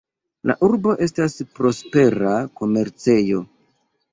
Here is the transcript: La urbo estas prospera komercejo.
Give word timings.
La 0.51 0.55
urbo 0.67 0.93
estas 1.07 1.35
prospera 1.59 2.33
komercejo. 2.63 3.45